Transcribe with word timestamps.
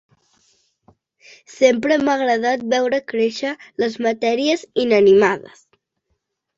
Sempre 1.57 1.99
m'ha 2.07 2.15
agradat 2.21 2.65
veure 2.73 3.03
créixer 3.13 3.55
les 3.85 4.01
matèries 4.09 4.69
inanimades. 4.89 5.67